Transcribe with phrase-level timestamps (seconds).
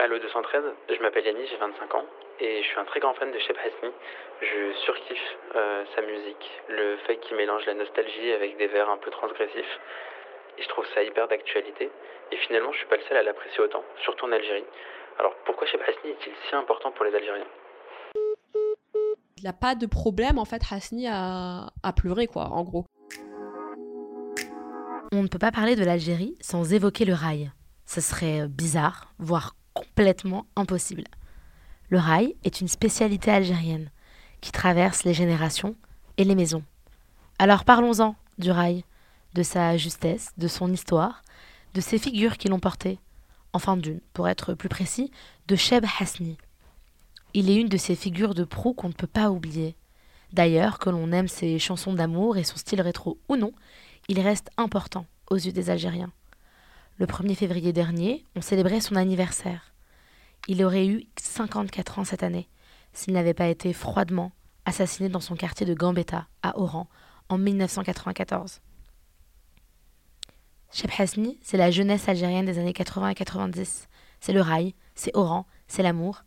[0.00, 0.62] Allo 213,
[0.94, 2.04] je m'appelle Yannis, j'ai 25 ans
[2.38, 3.92] et je suis un très grand fan de Shep Hasni.
[4.40, 8.98] Je surkiffe euh, sa musique, le fait qu'il mélange la nostalgie avec des vers un
[8.98, 9.80] peu transgressifs.
[10.56, 11.90] Et je trouve ça hyper d'actualité.
[12.30, 14.62] Et finalement, je suis pas le seul à l'apprécier autant, surtout en Algérie.
[15.18, 17.48] Alors pourquoi Shep Hasni est-il si important pour les Algériens?
[19.38, 22.84] Il n'a pas de problème en fait, Hasni à, à pleurer quoi, en gros.
[25.10, 27.50] On ne peut pas parler de l'Algérie sans évoquer le rail.
[27.84, 31.04] Ce serait bizarre, voire complètement impossible.
[31.90, 33.90] Le rail est une spécialité algérienne
[34.40, 35.74] qui traverse les générations
[36.16, 36.62] et les maisons.
[37.38, 38.84] Alors parlons-en du rail,
[39.34, 41.22] de sa justesse, de son histoire,
[41.74, 42.98] de ses figures qui l'ont porté,
[43.52, 45.10] enfin d'une, pour être plus précis,
[45.46, 46.36] de Cheb Hasni.
[47.34, 49.76] Il est une de ces figures de proue qu'on ne peut pas oublier.
[50.32, 53.52] D'ailleurs, que l'on aime ses chansons d'amour et son style rétro ou non,
[54.08, 56.12] il reste important aux yeux des Algériens.
[56.98, 59.67] Le 1er février dernier, on célébrait son anniversaire.
[60.50, 62.48] Il aurait eu 54 ans cette année,
[62.94, 64.32] s'il n'avait pas été froidement
[64.64, 66.88] assassiné dans son quartier de Gambetta, à Oran,
[67.28, 68.60] en 1994.
[70.72, 73.88] Cheb Hasni, c'est la jeunesse algérienne des années 80 et 90.
[74.20, 76.24] C'est le rail, c'est Oran, c'est l'amour,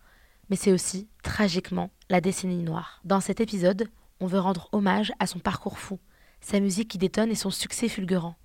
[0.50, 3.02] mais c'est aussi, tragiquement, la décennie noire.
[3.04, 6.00] Dans cet épisode, on veut rendre hommage à son parcours fou,
[6.42, 8.36] sa musique qui détonne et son succès fulgurant.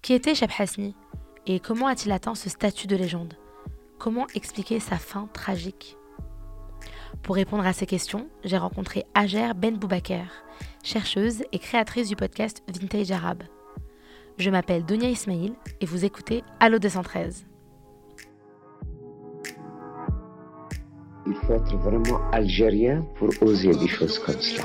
[0.00, 0.94] Qui était Cheb Hasni
[1.46, 3.34] et comment a-t-il atteint ce statut de légende?
[3.98, 5.96] Comment expliquer sa fin tragique
[7.22, 10.44] Pour répondre à ces questions, j'ai rencontré Ager Ben Boubaker,
[10.84, 13.42] chercheuse et créatrice du podcast Vintage Arabe.
[14.36, 17.44] Je m'appelle Donia Ismail et vous écoutez Allo 213.
[21.26, 24.64] Il faut être vraiment algérien pour oser des choses comme cela.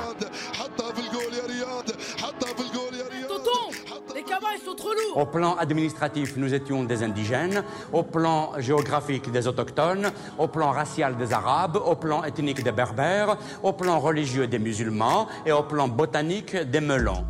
[5.14, 7.62] Au plan administratif, nous étions des indigènes.
[7.92, 10.10] Au plan géographique, des autochtones.
[10.38, 11.76] Au plan racial, des arabes.
[11.76, 13.36] Au plan ethnique, des berbères.
[13.62, 15.28] Au plan religieux, des musulmans.
[15.46, 17.24] Et au plan botanique, des melons.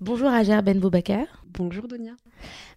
[0.00, 1.26] Bonjour Ager Ben Boubaker.
[1.46, 2.12] Bonjour Donia.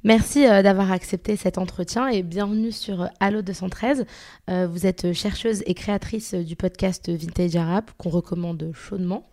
[0.03, 4.05] Merci euh, d'avoir accepté cet entretien et bienvenue sur euh, Allo 213.
[4.49, 9.29] Euh, vous êtes chercheuse et créatrice du podcast Vintage Arabe qu'on recommande chaudement.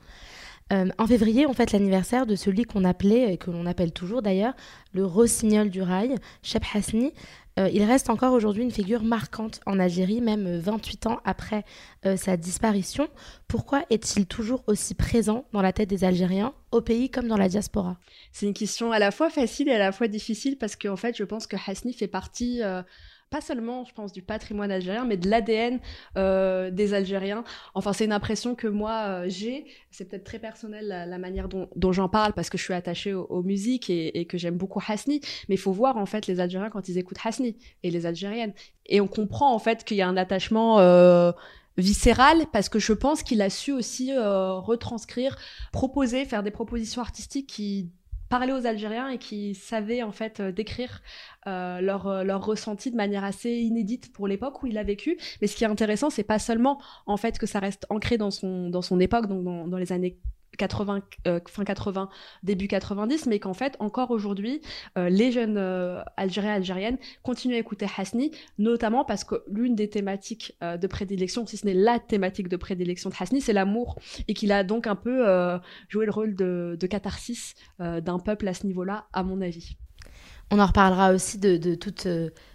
[0.71, 4.55] En février, on fête l'anniversaire de celui qu'on appelait, et que l'on appelle toujours d'ailleurs,
[4.93, 7.13] le rossignol du rail, Cheb Hasni.
[7.57, 11.65] il reste encore aujourd'hui une figure marquante en Algérie, même 28 ans après
[12.17, 13.09] sa disparition.
[13.49, 17.49] Pourquoi est-il toujours aussi présent dans la tête des Algériens, au pays comme dans la
[17.49, 17.99] diaspora?
[18.33, 21.17] C'est une question à la fois facile et à la fois difficile parce qu'en fait,
[21.17, 22.61] je pense que Hasni fait partie
[23.31, 25.79] pas seulement, je pense, du patrimoine algérien, mais de l'ADN
[26.19, 27.45] euh, des Algériens.
[27.75, 29.67] Enfin, c'est une impression que moi euh, j'ai.
[29.93, 33.43] C'est peut-être très personnel la, manière dont, j'en parle parce que je suis attachée aux,
[33.43, 35.21] musiques et, que j'aime beaucoup Hasni.
[35.49, 38.53] Mais il faut voir en fait les Algériens quand ils écoutent Hasni et les Algériennes.
[38.87, 40.81] Et on comprend en fait qu'il y a un attachement.
[40.81, 41.33] Euh,
[41.77, 45.39] viscéral parce que je pense qu'il a su aussi retranscrire,
[45.73, 47.91] proposer, faire des propositions artistiques qui
[48.31, 51.03] parlaient aux Algériens et qui savaient en fait euh, décrire
[51.47, 55.19] euh, leur, euh, leur ressenti de manière assez inédite pour l'époque où il a vécu.
[55.43, 58.31] Mais ce qui est intéressant, c'est pas seulement en fait que ça reste ancré dans
[58.31, 60.17] son, époque, donc dans les années
[60.61, 62.11] 80, euh, fin 80,
[62.43, 64.61] début 90, mais qu'en fait, encore aujourd'hui,
[64.99, 69.89] euh, les jeunes euh, Algériens Algériennes continuent à écouter Hasni, notamment parce que l'une des
[69.89, 73.97] thématiques de prédilection, si ce n'est la thématique de prédilection de Hasni, c'est l'amour,
[74.29, 75.25] et qu'il a donc un peu
[75.89, 79.77] joué le rôle de, de catharsis d'un peuple à ce niveau-là, à mon avis.
[80.51, 82.07] On en reparlera aussi de, de toute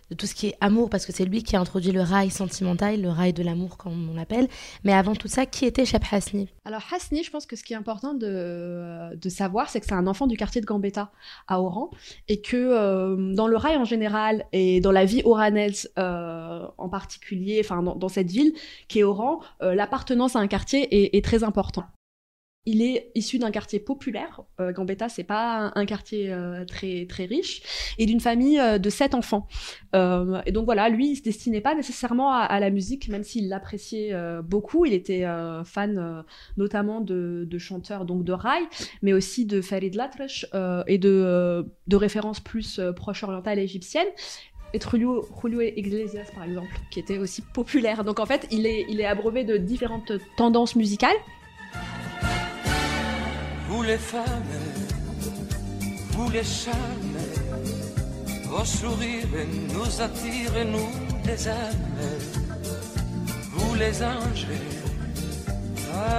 [0.10, 2.30] de tout ce qui est amour, parce que c'est lui qui a introduit le rail
[2.30, 4.48] sentimental, le rail de l'amour, comme on l'appelle.
[4.84, 6.48] Mais avant tout ça, qui était Cheb Hasni?
[6.66, 9.94] Alors Hasni, je pense que ce qui est important de, de savoir, c'est que c'est
[9.94, 11.12] un enfant du quartier de Gambetta,
[11.48, 11.90] à Oran,
[12.28, 16.90] et que euh, dans le rail en général, et dans la vie oranaise euh, en
[16.90, 18.54] particulier, enfin dans, cette ville
[18.88, 21.86] qui est Oran, euh, l'appartenance à un quartier est, est très important
[22.66, 24.42] il est issu d'un quartier populaire.
[24.60, 27.62] Euh, Gambetta, c'est pas un, quartier euh, très très riche,
[27.98, 29.48] et d'une famille euh, de sept enfants.
[29.96, 33.50] Euh, et donc voilà, lui, il se destinait pas nécessairement à, la musique, même s'il
[33.50, 34.14] l'appréciait
[34.44, 34.86] beaucoup.
[34.86, 35.26] Il était
[35.64, 36.24] fan
[36.58, 38.64] notamment de, chanteurs donc de rail,
[39.02, 40.46] mais aussi de Farid Latresh
[40.88, 44.08] et de, de références plus proche orientales égyptiennes
[44.74, 48.04] et Julio, Julio Iglesias par exemple, qui était aussi populaire.
[48.04, 51.16] Donc en fait, il est, il est abreuvé de différentes tendances musicales
[53.76, 54.54] vous les femmes,
[56.12, 57.20] vous les charmes,
[58.46, 60.92] vos sourires nous attirent, nous
[61.26, 62.02] les âmes,
[63.52, 64.48] vous les anges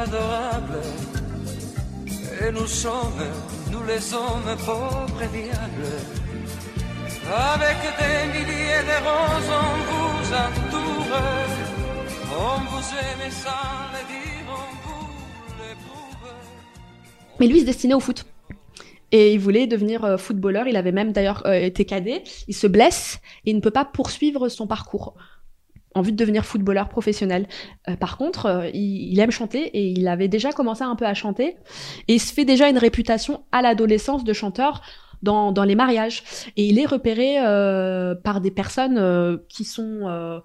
[0.03, 0.83] adorables,
[2.43, 3.25] et nous sommes,
[3.71, 5.97] nous les hommes pauvres et diables,
[7.55, 11.17] Avec des milliers de roses, on vous entoure.
[12.49, 14.26] On vous aime sans le dire,
[17.41, 18.25] Mais lui, il se destinait au foot.
[19.13, 20.67] Et il voulait devenir euh, footballeur.
[20.67, 22.25] Il avait même d'ailleurs euh, été cadet.
[22.49, 25.15] Il se blesse et il ne peut pas poursuivre son parcours
[25.95, 27.47] en vue de devenir footballeur professionnel.
[27.89, 31.57] Euh, par contre, il, aime chanter et il avait déjà commencé un peu à chanter.
[32.09, 34.83] Et il se fait déjà une réputation à l'adolescence de chanteur
[35.23, 36.23] dans, les mariages.
[36.57, 37.37] Et il est repéré
[38.23, 40.43] par des personnes qui sont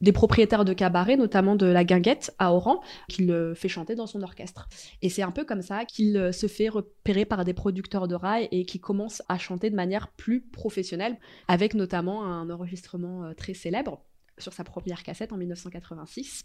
[0.00, 4.06] des propriétaires de cabarets, notamment de la Guinguette à Oran, qui le fait chanter dans
[4.06, 4.68] son orchestre.
[5.02, 8.14] Et c'est un peu comme ça qu'il euh, se fait repérer par des producteurs de
[8.14, 11.18] rail et qui commence à chanter de manière plus professionnelle,
[11.48, 14.02] avec notamment un enregistrement euh, très célèbre
[14.38, 16.44] sur sa première cassette en 1986,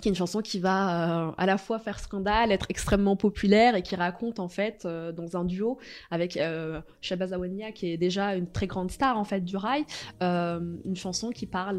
[0.00, 3.76] qui est une chanson qui va euh, à la fois faire scandale, être extrêmement populaire
[3.76, 5.78] et qui raconte en fait euh, dans un duo
[6.10, 7.34] avec euh, Shabazz
[7.74, 9.84] qui est déjà une très grande star en fait du rail,
[10.22, 11.78] euh, une chanson qui parle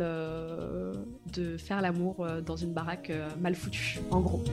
[1.33, 4.43] de faire l'amour dans une baraque mal foutue en gros.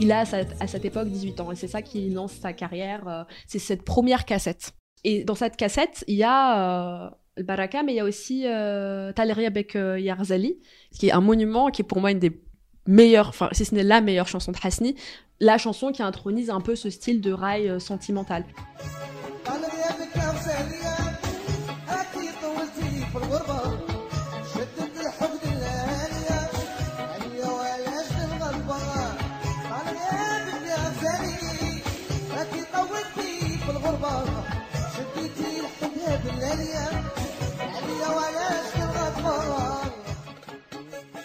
[0.00, 3.08] Il a à cette, époque 18 ans et c'est ça qui lance sa carrière.
[3.08, 4.72] euh, c'est cette première cassette.
[5.04, 7.10] Et dans cette cassette, il y a euh,
[7.42, 10.58] Baraka, mais il y a aussi euh, Taleria Bek Yarzali,
[10.92, 12.40] qui est un monument qui est pour moi une des
[12.88, 14.96] meilleures, enfin si ce n'est la meilleure chanson de Hasni,
[15.40, 18.44] la chanson qui intronise un peu ce style de rail euh, sentimental.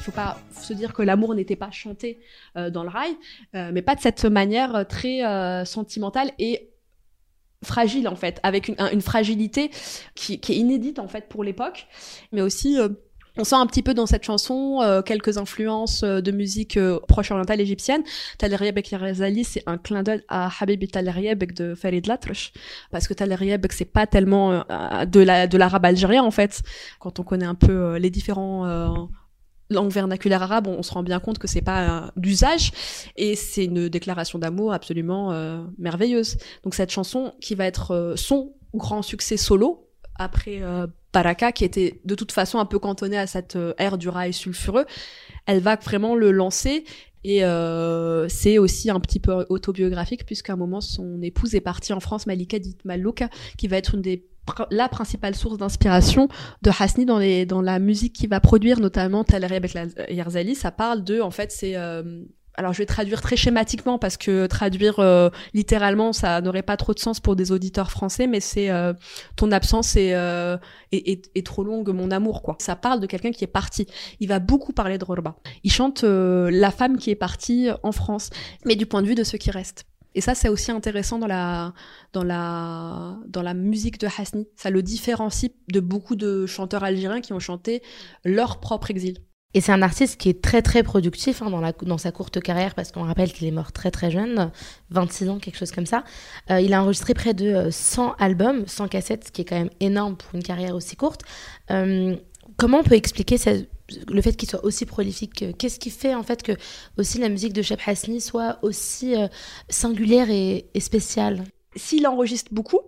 [0.04, 2.20] Faut pas se dire que l'amour n'était pas chanté
[2.58, 3.16] euh, dans le rail,
[3.56, 5.22] euh, mais pas de cette manière euh, très
[5.66, 6.70] sentimentale et
[7.64, 9.72] fragile en fait, avec une, un- une fragilité
[10.16, 11.88] qui, est inédite en fait pour l'époque,
[12.34, 12.78] mais aussi
[13.38, 17.62] on sent un petit peu dans cette chanson quelques influences de musique euh, proche orientale
[17.62, 18.04] égyptienne.
[18.38, 22.52] Taleriebek Yarazali, c'est un clin d'œil à Habibi Taleriebek de Farid Latresh,
[22.92, 24.64] parce que Taleriebek c'est pas tellement
[25.08, 26.62] de la de l'arabe algérien en fait.
[27.00, 29.08] Quand on connaît un peu les différents
[29.74, 32.72] langues vernaculaires arabes, on, se rend bien compte que c'est pas euh, d'usage
[33.18, 36.38] et c'est une déclaration d'amour absolument euh, merveilleuse.
[36.64, 41.64] Donc cette chanson qui va être euh, son grand succès solo après euh, Baraka qui
[41.64, 44.86] était de toute façon un peu cantonnée à cette ère du rail sulfureux,
[45.46, 46.86] elle va vraiment le lancer
[47.24, 47.42] et
[48.30, 52.26] c'est aussi un petit peu autobiographique puisqu'à un moment son épouse est partie en France,
[52.26, 53.24] Malika Dit Malouk,
[53.58, 54.26] qui va être une des
[54.72, 56.28] la principale source d'inspiration
[56.62, 60.56] de Hasni dans les dans la musique qu'il va produire notamment Talari avec la Yarzali.
[60.56, 62.24] Ça parle de en fait c'est euh,
[62.56, 66.94] alors je vais traduire très schématiquement parce que traduire euh, littéralement ça n'aurait pas trop
[66.94, 68.94] de sens pour des auditeurs français mais c'est euh,
[69.36, 70.58] ton absence est, euh,
[70.92, 72.56] est- est trop longue mon amour quoi.
[72.60, 73.88] Ça parle de quelqu'un qui est parti.
[74.20, 75.36] Il va beaucoup parler de Rorba.
[75.64, 78.30] Il chante euh, la femme qui est partie en France.
[78.66, 81.28] Mais du point de vue de ceux qui restent et ça c'est aussi intéressant dans
[81.28, 81.74] la
[82.14, 87.22] dans la dans la musique de Hasni ça le différencie de beaucoup de chanteurs algériens
[87.22, 87.82] qui ont chanté
[88.24, 89.18] leur propre exil
[89.56, 92.40] Et c'est un artiste qui est très très productif hein, dans, la, dans sa courte
[92.42, 94.52] carrière parce qu'on rappelle qu'il est mort très très jeune,
[94.90, 96.04] 26 ans, quelque chose comme ça.
[96.50, 99.58] Euh, il a enregistré près de euh, 100 albums, 100 cassettes, ce qui est quand
[99.60, 101.22] même énorme pour une carrière aussi courte.
[101.70, 102.16] Euh,
[102.58, 103.66] comment on peut expliquer ce-
[104.10, 106.54] le fait qu'il soit aussi prolifique Qu'est-ce qui fait en fait que
[106.98, 109.28] aussi la musique de Cheb Hasni soit aussi euh,
[109.70, 111.44] singulière et, spéciale?
[111.76, 112.82] S'il enregistre beaucoup,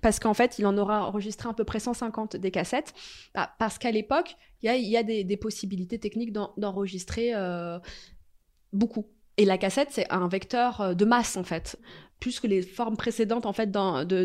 [0.00, 2.92] parce qu'en fait, il en aura enregistré à peu près 150 des cassettes,
[3.34, 7.78] bah, parce qu'à l'époque, il y a, des, possibilités techniques d'en- d'enregistrer euh,
[8.72, 9.06] beaucoup.
[9.36, 11.78] Et la cassette, c'est un vecteur euh, de masse, en fait,
[12.20, 14.24] plus que les formes précédentes, en fait, d'en- de-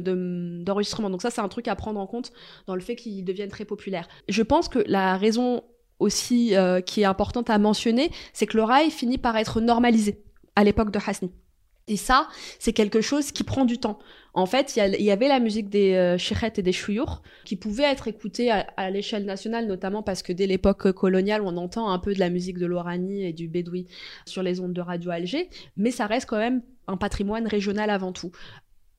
[0.64, 1.10] d'enregistrement.
[1.10, 2.32] Donc ça, c'est un truc à prendre en compte
[2.66, 4.08] dans le fait qu'il devienne très populaire.
[4.30, 5.64] Je pense que la raison
[6.00, 10.24] aussi euh, qui est importante à mentionner, c'est que le rail finit par être normalisé
[10.56, 11.32] à l'époque de Hasni.
[11.90, 12.28] Et ça,
[12.60, 13.98] c'est quelque chose qui prend du temps.
[14.34, 16.18] En fait, il y, avait la musique des euh,
[16.58, 20.48] et des chouyours qui pouvait être écoutée à, à l'échelle nationale, notamment parce que dès
[20.48, 23.88] l'époque coloniale, on entend un peu de la musique de l'Oranie et du Bédoui
[24.26, 28.12] sur les ondes de Radio Alger, mais ça reste quand même un patrimoine régional avant
[28.12, 28.32] tout.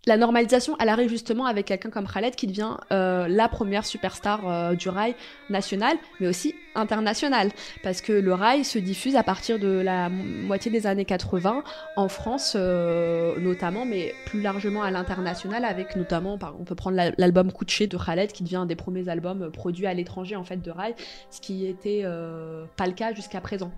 [0.09, 4.41] La normalisation, elle arrive justement avec quelqu'un comme Khaled qui devient euh, la première superstar
[4.49, 5.15] euh, du rail
[5.51, 7.51] national, mais aussi international,
[7.83, 11.63] parce que le rail se diffuse à partir de la moitié des années 80
[11.97, 17.11] en France euh, notamment, mais plus largement à l'international, avec notamment, on peut prendre la-
[17.19, 20.63] l'album Couché de Khaled qui devient un des premiers albums produits à l'étranger en fait
[20.63, 20.95] de rail,
[21.31, 22.05] ce qui était
[22.77, 23.71] pas le cas jusqu'à présent.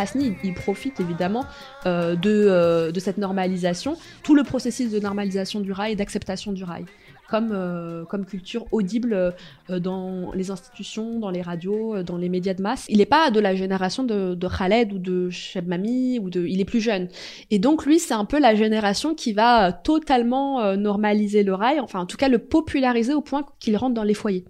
[0.00, 1.44] Hasni, il profite évidemment
[1.84, 6.52] euh, de, euh, de cette normalisation, tout le processus de normalisation du rail et d'acceptation
[6.52, 6.86] du rail,
[7.28, 9.34] comme, euh, culture audible
[9.68, 12.86] dans les institutions, dans les radios, dans les médias de masse.
[12.88, 16.60] Il n'est pas de la génération de, Khaled ou de Cheb Mami, ou de, il
[16.60, 17.08] est plus jeune.
[17.50, 22.00] Et donc lui, c'est un peu la génération qui va totalement normaliser le rail, enfin
[22.00, 24.44] en tout cas le populariser au point qu'il rentre dans les foyers.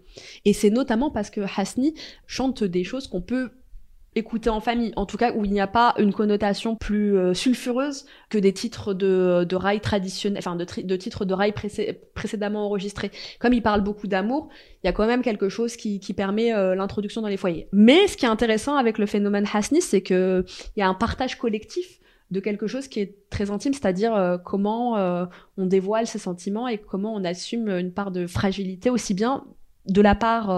[0.45, 1.95] Et c'est notamment parce que Hasni
[2.26, 3.50] chante des choses qu'on peut
[4.21, 7.35] écouter en famille, en tout cas où il n'y a pas une connotation plus euh,
[7.35, 12.67] sulfureuse que des titres de, de rail traditionnels, enfin de, titres de rail précé- précédemment
[12.67, 13.11] enregistrés.
[13.41, 14.49] Comme il parle beaucoup d'amour,
[14.83, 17.69] il y a quand même quelque chose qui, permet euh, l'introduction dans les foyers.
[17.73, 20.45] Mais ce qui est intéressant avec le phénomène Hasni, c'est que
[20.77, 22.00] il y a un partage collectif
[22.31, 24.95] de quelque chose qui est très intime, c'est-à-dire euh, comment
[25.57, 29.45] on dévoile ses sentiments et comment on assume une part de fragilité aussi bien
[29.87, 30.50] de la part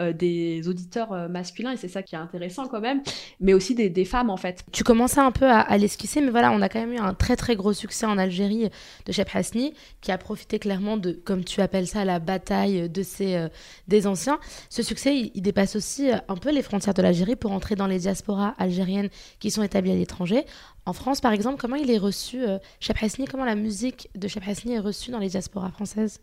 [0.00, 3.02] euh, des auditeurs euh, masculins, et c'est ça qui est intéressant quand même,
[3.40, 4.64] mais aussi des, femmes en fait.
[4.72, 7.36] Tu commençais un peu à, l'esquisser, mais voilà, on a quand même eu un très
[7.36, 8.70] très gros succès en Algérie
[9.04, 13.02] de Cheb Hasni, qui a profité clairement de, comme tu appelles ça, la bataille de
[13.20, 13.48] euh,
[13.86, 14.40] des anciens.
[14.70, 17.98] Ce succès, il, dépasse aussi un peu les frontières de l'Algérie pour entrer dans les
[17.98, 20.46] diasporas algériennes qui sont établies à l'étranger.
[20.86, 24.26] En France, par exemple, comment il est reçu, euh, Cheb Hasni, comment la musique de
[24.26, 26.20] Cheb Hasni est reçue dans les diasporas françaises?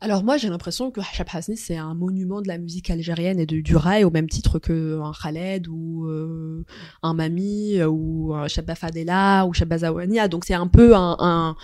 [0.00, 3.46] Alors moi j'ai l'impression que Cheb Hasni c'est un monument de la musique algérienne et
[3.46, 6.64] de, du rail au même titre que un Khaled ou euh,
[7.02, 11.16] un Mami euh, ou un Shabba Fadela ou Shabba Zawania, donc c'est un peu un,
[11.18, 11.56] un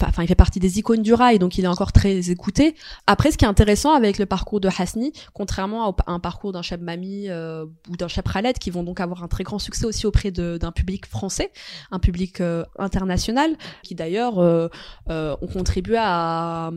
[0.00, 2.74] Enfin, il fait partie des icônes du rail, donc il est encore très écouté.
[3.06, 6.62] Après, ce qui est intéressant avec le parcours de Hasni, contrairement à un parcours d'un
[6.62, 9.86] Cheb Mami euh, ou d'un Cheb Khaled, qui vont donc avoir un très grand succès
[9.86, 11.52] aussi auprès d'un public français,
[11.92, 14.68] un public euh, international, qui d'ailleurs euh,
[15.10, 16.72] euh, ont contribué à,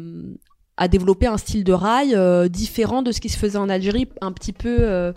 [0.77, 4.07] à développer un style de rail euh, différent de ce qui se faisait en Algérie,
[4.21, 5.11] un petit peu euh,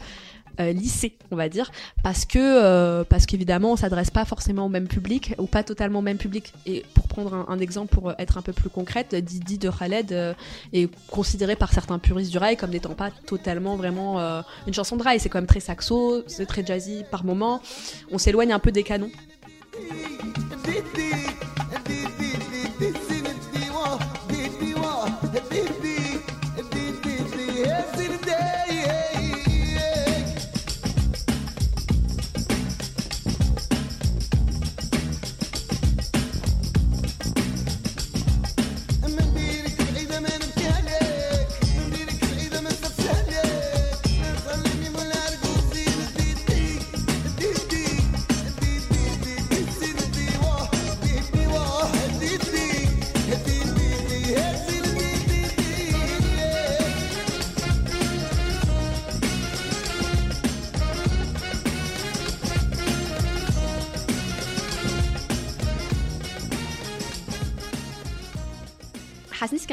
[0.59, 1.71] euh, lissé, on va dire,
[2.03, 6.03] parce que parce qu'évidemment on s'adresse pas forcément au même public ou pas totalement au
[6.03, 6.53] même public.
[6.67, 10.35] Et pour prendre un, exemple pour être un peu plus concrète, Didi de Khaled
[10.73, 15.03] est considéré par certains puristes du rail comme n'étant pas totalement vraiment une chanson de
[15.03, 15.21] rail.
[15.21, 17.63] C'est quand même très saxo, c'est très jazzy par moment.
[18.11, 19.11] On s'éloigne un peu des canons.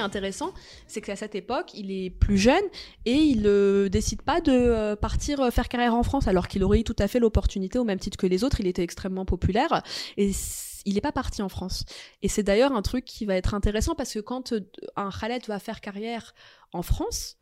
[0.02, 0.54] Intéressant,
[0.88, 2.64] c'est qu'à cette époque, il est plus jeune
[3.06, 6.64] et il ne décide pas de euh, partir euh, faire carrière en France, alors qu'il
[6.64, 8.60] aurait eu tout à fait l'opportunité, au même titre que les autres.
[8.60, 9.84] Il était extrêmement populaire
[10.18, 10.32] et
[10.86, 11.86] il n'est pas parti en France.
[12.22, 14.62] Et c'est d'ailleurs un truc qui va être intéressant parce que quand euh,
[14.96, 16.34] un Khaled va faire carrière
[16.74, 17.38] en France,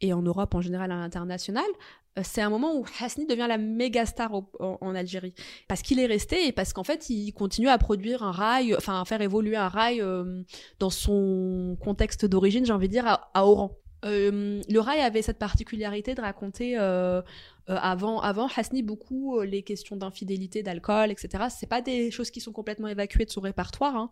[0.00, 3.58] et en Europe en général à l'international, euh, c'est un moment où Hasni devient la
[3.58, 5.34] méga star en, Algérie.
[5.68, 9.00] Parce qu'il est resté et parce qu'en fait, il continue à produire un rail, enfin,
[9.00, 10.42] à faire évoluer un rail euh,
[10.78, 13.76] dans son contexte d'origine, j'ai envie de dire, à, Oran.
[14.04, 17.22] Euh, le rail avait cette particularité de raconter euh,
[17.68, 21.44] euh, avant, avant Hasni beaucoup euh, les questions d'infidélité, d'alcool, etc.
[21.50, 24.10] C'est pas des choses qui sont complètement évacuées de son répertoire, hein.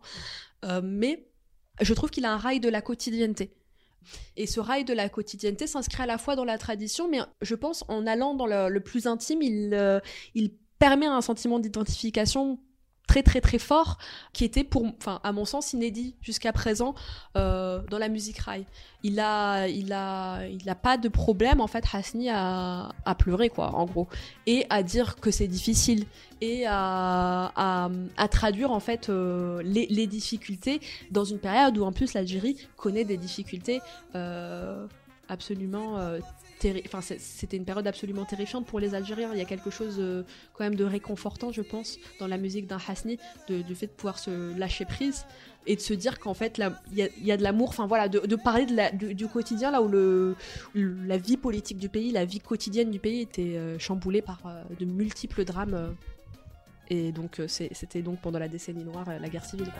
[0.65, 1.25] Euh, mais
[1.81, 3.53] je trouve qu'il a un rail de la quotidienneté.
[4.37, 7.55] Et ce rail de la quotidienneté s'inscrit à la fois dans la tradition, mais je
[7.55, 9.39] pense en allant dans le, plus intime,
[9.73, 9.99] euh,
[10.33, 12.59] il permet un sentiment d'identification
[13.07, 13.97] très très très fort
[14.33, 16.95] qui était pour enfin à mon sens inédit jusqu'à présent
[17.37, 18.65] euh, dans la musique rail
[19.03, 24.07] il a a pas de problème en fait Hasni à, pleurer quoi en gros
[24.45, 26.05] et à dire que c'est difficile
[26.41, 27.51] et à,
[28.31, 30.81] traduire en fait euh, les, difficultés
[31.11, 33.81] dans une période où en plus l'Algérie connaît des difficultés
[34.15, 34.85] euh,
[35.29, 35.97] absolument
[36.85, 40.23] enfin c'était une période absolument terrifiante pour les Algériens il y a quelque chose euh,
[40.53, 43.17] quand même de réconfortant je pense dans la musique d'un Hasni
[43.49, 45.25] de- du fait de pouvoir se lâcher prise
[45.67, 48.65] et de se dire qu'en fait il y, a- de l'amour enfin voilà de, parler
[48.93, 49.89] du, quotidien là où
[50.73, 54.63] la vie politique du pays la vie quotidienne du pays était euh, chamboulée par euh,
[54.79, 55.95] de multiples drames
[56.89, 59.71] et donc c'était donc pendant la décennie noire la guerre civile.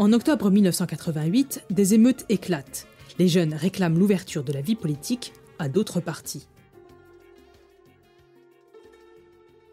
[0.00, 2.88] En octobre 1988, des émeutes éclatent.
[3.18, 6.48] Les jeunes réclament l'ouverture de la vie politique à d'autres partis.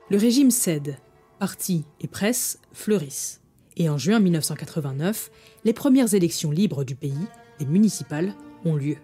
[0.10, 0.98] Le régime cède.
[1.40, 3.40] Partis et presse fleurissent.
[3.78, 5.32] Et en juin 1989,
[5.64, 7.14] les premières élections libres du pays,
[7.62, 8.34] les municipales,
[8.66, 8.98] ont lieu.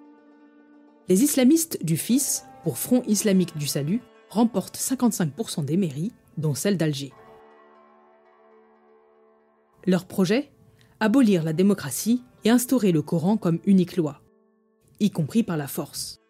[1.07, 6.75] Les islamistes du FIS, pour Front islamique du salut, remportent 55% des mairies, dont celle
[6.75, 7.13] d'Alger.
[9.85, 10.51] Leur projet?
[11.03, 14.21] abolir la démocratie et instaurer le Coran comme unique loi,
[15.01, 16.21] y compris par la force.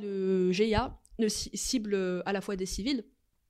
[0.00, 3.04] Le GIA ne cible à la fois des civils,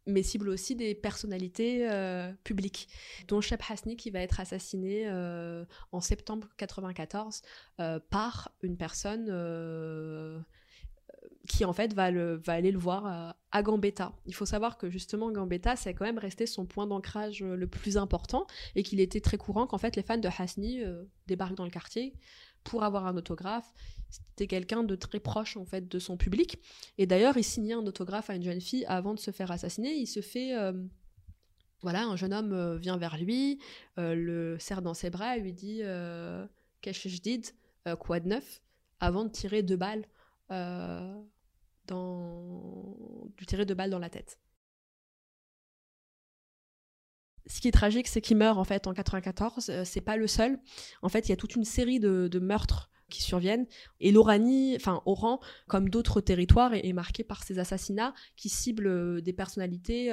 [0.06, 2.88] mais cible aussi des personnalités euh, publiques,
[3.28, 7.42] dont Cheb Hasni qui va être assassiné euh, en septembre 94
[7.80, 10.40] euh, par une personne euh,
[11.48, 14.12] qui en fait va, le, va aller le voir à, Gambetta.
[14.26, 17.96] Il faut savoir que justement Gambetta, c'est quand même resté son point d'ancrage le plus
[17.96, 20.82] important et qu'il était très courant qu'en fait les fans de Hasni
[21.26, 22.14] débarquent dans le quartier
[22.64, 23.72] pour avoir un autographe.
[24.12, 26.58] C'était quelqu'un de très proche en fait de son public.
[26.98, 29.94] Et d'ailleurs, il signait un autographe à une jeune fille avant de se faire assassiner.
[29.94, 30.72] Il se fait euh,
[31.80, 33.58] voilà, un jeune homme euh, vient vers lui,
[33.98, 35.82] euh, le serre dans ses bras et lui dit
[36.80, 37.42] Qu'est-ce que je dis?
[37.98, 38.62] Quoi de neuf
[39.00, 40.04] avant de tirer deux balles
[41.86, 42.96] dans
[43.36, 44.38] du tirer deux balles dans la tête.
[47.46, 49.68] Ce qui est tragique, c'est qu'il meurt en fait en 94.
[49.68, 50.60] Euh, c'est pas le seul.
[51.02, 53.66] En fait, il y a toute une série de meurtres qui surviennent.
[54.00, 58.86] Et l'Oranie, enfin Oran, comme d'autres territoires, est, est marqué par ces assassinats qui ciblent
[58.86, 60.12] euh, des personnalités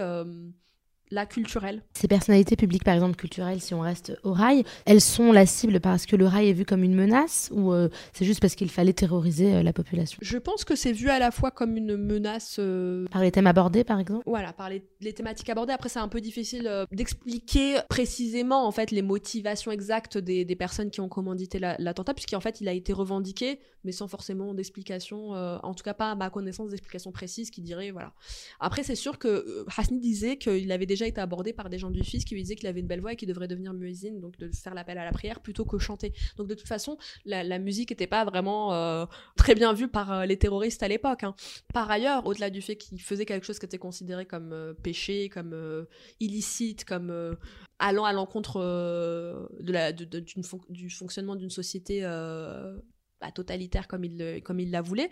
[1.11, 1.81] là culturelles.
[1.93, 5.79] Ces personnalités publiques, par exemple culturelles, si on reste au rail, elles sont la cible
[5.79, 8.69] parce que le rail est vu comme une menace ou euh, c'est juste parce qu'il
[8.69, 10.19] fallait terroriser euh, la population?
[10.21, 13.47] Je pense que c'est vu à la fois comme une menace euh, Par les thèmes
[13.47, 14.23] abordés, par exemple?
[14.25, 15.73] Voilà, par les, les thématiques abordées.
[15.73, 20.91] Après, c'est un peu difficile d'expliquer précisément en fait les motivations exactes des, des personnes
[20.91, 25.31] qui ont commandité la- l'attentat, puisqu'en fait, il a été revendiqué, mais sans forcément d'explication,
[25.31, 28.13] en tout cas pas à ma connaissance d'explication précise qui dirait voilà.
[28.59, 32.03] Après, c'est sûr que Hasni disait qu'il avait déjà été abordé par des gens du
[32.03, 34.37] fils qui lui disaient qu'il avait une belle voix et qu'il devrait devenir muezzin, donc
[34.37, 36.13] de faire l'appel à la prière plutôt que chanter.
[36.37, 40.25] Donc de toute façon, la, musique n'était pas vraiment euh, très bien vue par euh,
[40.25, 41.23] les terroristes à l'époque.
[41.23, 41.35] hein.
[41.73, 45.29] Par ailleurs, au-delà du fait qu'il faisait quelque chose qui était considéré comme euh, péché,
[45.29, 45.85] comme
[46.19, 47.37] illicite, comme
[47.79, 50.23] allant à l'encontre de de-
[50.69, 55.09] du fonctionnement d'une société bah, totalitaire comme il, comme il la voulait,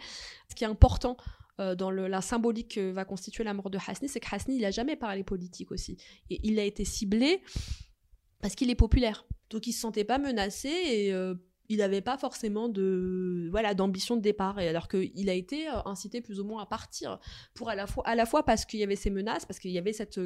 [0.49, 1.17] ce qui est important
[1.59, 4.57] euh, dans le- la symbolique que va constituer la mort de Hasni, c'est que Hasni,
[4.57, 5.97] il a jamais parlé politique aussi.
[6.29, 7.41] Et il a été ciblé
[8.41, 9.25] parce qu'il est populaire.
[9.49, 11.35] Donc il se sentait pas menacé et euh,
[11.69, 14.59] il n'avait pas forcément de voilà d'ambition de départ.
[14.59, 17.19] Et alors qu'il a été euh, incité plus ou moins à partir
[17.53, 19.71] pour à la fois à la fois parce qu'il y avait ces menaces, parce qu'il
[19.71, 20.19] y avait cette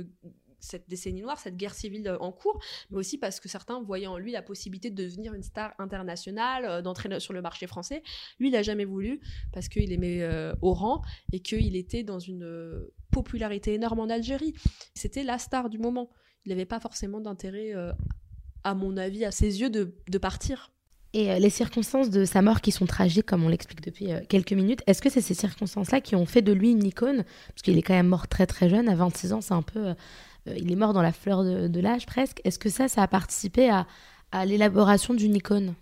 [0.62, 4.08] cette décennie noire, cette guerre civile euh, en cours, mais aussi parce que certains voyaient
[4.08, 8.04] en lui la possibilité de devenir une star internationale, euh, d'entrer sur le marché français.
[8.39, 9.21] Lui, il n'a jamais voulu
[9.54, 14.54] parce qu'il aimait euh, Oran et qu'il était dans une euh, popularité énorme en Algérie.
[14.93, 16.10] C'était la star du moment.
[16.45, 17.71] Il n'avait pas forcément d'intérêt,
[18.63, 20.71] à mon avis, à ses yeux, de, de partir.
[21.13, 24.82] Et les circonstances de sa mort qui sont tragiques, comme on l'explique depuis quelques minutes,
[24.88, 27.26] est-ce que c'est ces circonstances-là qui ont fait de lui une icône?
[27.50, 29.93] Parce qu'il est quand même mort très très jeune, à 26 ans, c'est un peu...
[30.47, 32.41] euh, euh, il est mort dans la fleur de, l'âge presque.
[32.43, 33.86] Est-ce que ça, ça a participé à,
[34.45, 35.75] l'élaboration d'une icône?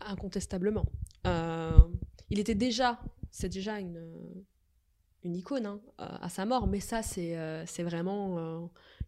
[0.00, 0.84] Incontestablement.
[1.26, 1.70] Euh,
[2.30, 2.98] il était déjà,
[3.30, 3.96] c'est déjà une,
[5.24, 8.66] icône hein, à à sa mort, mais ça, c'est euh, vraiment euh,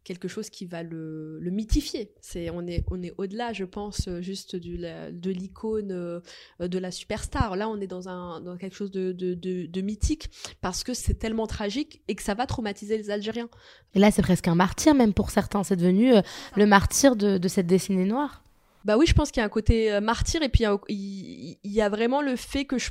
[0.09, 2.13] quelque chose qui va le, le mythifier.
[2.21, 6.21] C'est, on est, on est au-delà, je pense, euh, juste du, la- de l'icône euh,
[6.59, 7.55] de la superstar.
[7.57, 10.95] Là, on est dans, un, dans quelque chose de, de, de- de mythique parce que
[10.95, 13.49] c'est tellement tragique et que ça va traumatiser les Algériens.
[13.95, 15.63] Et là, c'est presque un martyr, même pour certains.
[15.63, 16.23] C'est devenu euh,
[16.57, 18.43] le martyr de, de cette décennie noire.
[18.85, 20.79] Bah oui, je pense qu'il y a un côté martyr et puis il y a-
[20.89, 22.91] il, il y a vraiment le fait que je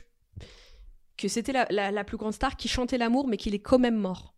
[1.17, 3.79] que c'était la, la, la plus grande star qui chantait l'amour mais qu'il est quand
[3.79, 4.35] même mort.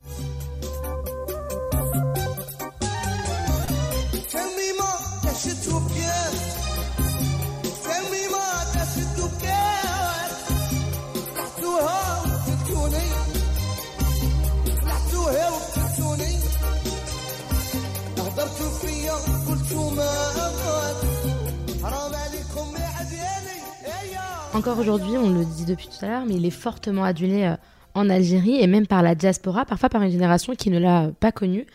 [24.54, 27.56] Encore aujourd'hui, on le dit depuis tout à l'heure, mais il est fortement adulé euh,
[27.94, 31.32] en Algérie et même par la diaspora, parfois par une génération qui ne l'a pas
[31.32, 31.66] connu.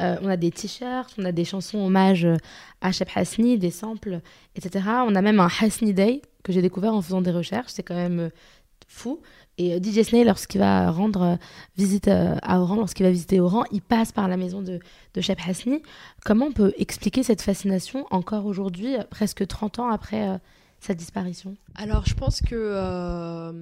[0.00, 2.36] Euh, on a des t-shirts, on a des chansons hommage euh,
[2.80, 4.20] à Cheb Hasni, des samples,
[4.56, 4.84] etc.
[5.06, 7.70] On a même un Hasni Day que j'ai découvert en faisant des recherches.
[7.70, 8.30] C'est quand même
[8.86, 9.20] fou.
[9.58, 11.36] Et euh, DJ Snay, lorsqu'il va rendre euh,
[11.76, 14.80] visite euh, à Oran, lorsqu'il va visiter Oran, il passe par la maison de,
[15.14, 15.82] de Cheb Hasni.
[16.24, 20.40] Comment on peut expliquer cette fascination encore aujourd'hui, presque 30 ans après
[20.80, 21.56] sa disparition?
[21.74, 23.52] Alors je pense que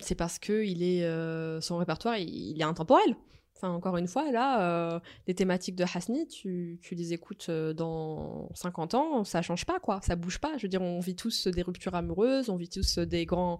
[0.00, 3.16] c'est parce que il est son répertoire il est intemporel.
[3.62, 7.72] Enfin encore une fois là euh, les thématiques de Hasni tu, tu les écoutes euh,
[7.72, 10.00] dans 50 ans ça change pas quoi.
[10.02, 10.56] Ça bouge pas.
[10.56, 13.58] Je veux dire on vit tous des ruptures amoureuses on vit tous des grands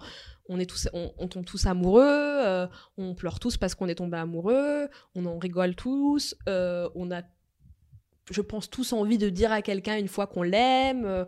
[0.49, 2.67] on est tous on, tombe tous amoureux euh,
[2.99, 7.23] on pleure tous parce qu'on est tombé amoureux on en rigole tous euh, on a
[8.31, 11.25] je pense tous envie de dire à quelqu'un une fois qu'on l'aime euh,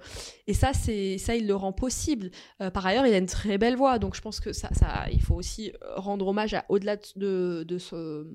[0.47, 2.31] et ça c'est ça il le rend possible.
[2.61, 5.07] Euh, par ailleurs, il a une très belle voix, donc je pense que ça, ça
[5.13, 8.27] il faut aussi euh, rendre hommage à au-delà de, de, de ce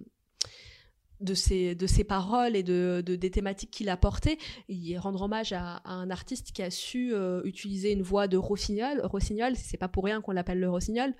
[1.19, 4.37] de ses, de ses paroles et de, de- des thématiques qu'il a portées,
[4.69, 9.01] et rendre hommage à, un artiste qui a su euh, utiliser une voix de rossignol,
[9.03, 11.13] rossignol, c'est pas pour rien qu'on l'appelle le rossignol,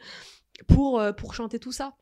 [0.67, 1.93] pour, euh, pour chanter tout ça.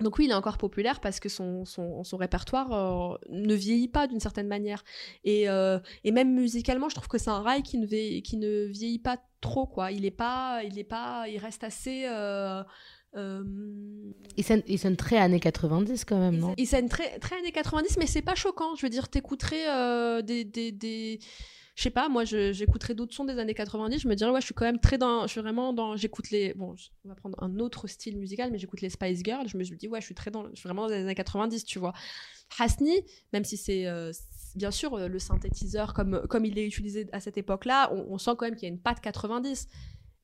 [0.00, 3.88] Donc oui, il est encore populaire parce que son, son, son répertoire euh, ne vieillit
[3.88, 4.82] pas d'une certaine manière.
[5.24, 5.42] Et,
[6.04, 8.98] et même musicalement, je trouve que c'est un rail qui ne, vie- qui ne vieillit
[8.98, 9.92] pas trop, quoi.
[9.92, 12.06] Il est pas, il est pas, il reste assez.
[13.16, 13.42] Euh,
[14.36, 17.52] il sonne, il sonne très années 90 quand même, non il sonne très, très années
[17.52, 18.74] 90, mais c'est pas choquant.
[18.76, 21.18] Je veux dire, t'écouterais euh, des, des, des...
[21.76, 24.00] Je sais pas, moi, j'écouterais d'autres sons des années 90.
[24.00, 25.22] Je me dirais, ouais, je suis quand même très dans.
[25.22, 25.96] Je suis vraiment dans.
[25.96, 26.52] J'écoute les.
[26.52, 29.48] Bon, on va prendre un autre style musical, mais j'écoute les Spice Girls.
[29.48, 30.44] Je me dis, ouais, je suis très dans.
[30.50, 31.94] Je suis vraiment dans les années 90, tu vois.
[32.58, 33.00] Hasni,
[33.32, 33.86] même si c'est.
[33.86, 34.12] euh,
[34.56, 38.18] bien sûr, euh, le synthétiseur, comme, comme il est utilisé à cette époque-là, on, on
[38.18, 39.66] sent quand même qu'il y a une patte 90.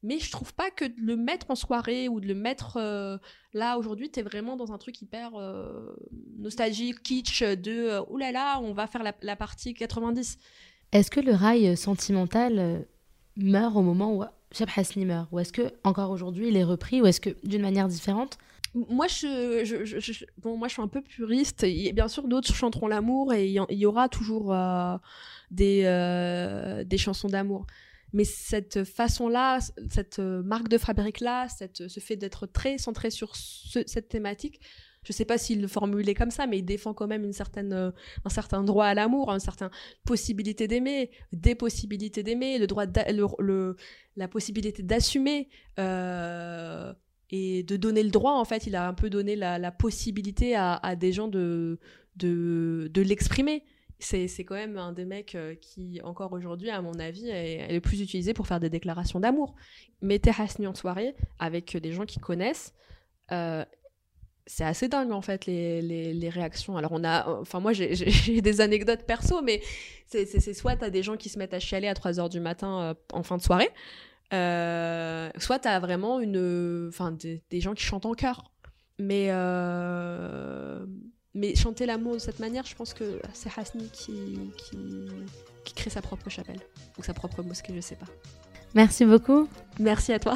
[0.07, 3.19] Mais je trouve pas que de le mettre en soirée ou de le mettre euh,
[3.53, 5.97] là aujourd'hui, t'es vraiment dans un truc hyper euh,
[6.39, 10.39] nostalgique, kitsch, de euh, oulala, là là, on va faire la, la partie 90.
[10.93, 12.87] Est-ce que le rail sentimental
[13.37, 15.29] meurt au moment où Cheb Hasni meurt?
[15.33, 17.03] Ou est-ce que encore aujourd'hui il est repris?
[17.03, 18.39] Ou est-ce que d'une manière différente?
[18.75, 21.65] Moi, je, je, je- je- bon, moi, je suis un peu puriste.
[21.65, 24.97] Et bien sûr, d'autres chanteront l'amour et il y, aura toujours euh,
[25.51, 27.67] des, euh, des chansons d'amour.
[28.17, 29.59] Mais cette façon-là,
[29.91, 34.59] cette euh, marque de fabrique-là, ce fait d'être très centré sur ce- cette thématique,
[35.05, 37.91] je sais pas s'il le formulait comme ça, mais il défend quand même euh,
[38.25, 39.69] un certain droit à l'amour, une certaine
[40.05, 42.87] possibilité d'aimer, des possibilités d'aimer, le droit,
[44.17, 45.49] la possibilité d'assumer.
[45.79, 46.93] euh,
[47.31, 50.95] et de donner le droit, en fait, il a un peu donné la, possibilité à,
[50.97, 51.79] des gens de
[53.03, 53.65] l'exprimer.
[53.99, 57.73] C'est, c'est quand même un des mecs euh, qui, encore aujourd'hui, à mon avis, est,
[57.73, 59.55] le plus utilisé pour faire des déclarations d'amour.
[60.03, 62.75] Mettez Hasni en soirée avec des gens qui connaissent.
[63.33, 63.65] euh,
[64.47, 66.77] c'est assez dingue en fait les, les, réactions.
[66.77, 69.61] Alors on a, enfin moi j'ai des anecdotes perso, mais
[70.07, 72.95] c'est soit t'as des gens qui se mettent à chialer à 3h du matin euh,
[73.13, 73.71] en fin de soirée,
[74.33, 78.53] euh, soit t'as vraiment une, enfin des, gens qui chantent en chœur.
[78.99, 80.87] Mais euh,
[81.37, 86.01] mais chanter l'amour de cette manière, je pense que c'est Hasni qui, qui, crée sa
[86.01, 86.61] propre chapelle,
[86.99, 88.07] ou sa propre mosquée, je sais pas.
[88.75, 89.47] Merci beaucoup.
[89.79, 90.35] Merci à toi.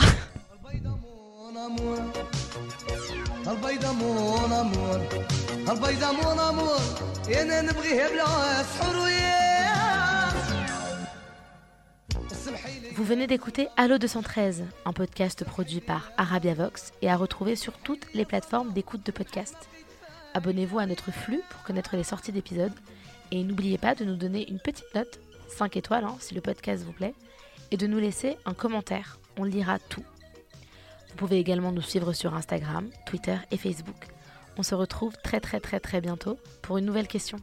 [12.94, 17.72] Vous venez d'écouter Allo 213, un podcast produit par Arabia Vox et à retrouver sur
[17.78, 19.70] toutes les plateformes d'écoute de podcasts.
[20.34, 22.72] Abonnez-vous à notre flux pour connaître les sorties d'épisodes
[23.30, 26.84] et n'oubliez pas de nous donner une petite note, 5 étoiles hein, si le podcast
[26.84, 27.14] vous plaît,
[27.70, 29.18] et de nous laisser un commentaire.
[29.36, 30.04] On lira tout.
[31.08, 34.06] Vous pouvez également nous suivre sur Instagram, Twitter et Facebook.
[34.56, 37.38] On se retrouve très très très très bientôt pour une nouvelle question.